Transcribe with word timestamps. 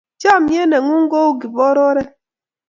chamiet 0.21 0.67
ne 0.69 0.77
ng'un 0.83 1.03
ko 1.11 1.19
u 1.31 1.35
kibor 1.39 1.77
oret 1.87 2.09